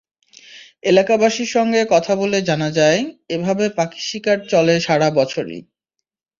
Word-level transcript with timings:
এলাকাবাসীর 0.83 1.49
সঙ্গে 1.49 1.81
কথা 1.93 2.13
বলে 2.15 2.37
জানা 2.49 2.69
যায়, 2.79 3.01
এভাবে 3.29 3.65
পাখি 3.77 4.01
শিকার 4.09 4.37
চলে 4.51 4.75
সারা 4.79 5.07
বছরই। 5.19 5.59